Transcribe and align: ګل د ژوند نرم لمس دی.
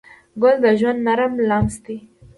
ګل 0.41 0.55
د 0.63 0.65
ژوند 0.79 0.99
نرم 1.07 1.33
لمس 1.49 1.75
دی. 1.85 1.97